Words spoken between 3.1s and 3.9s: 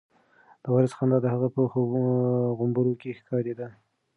ښکارېده.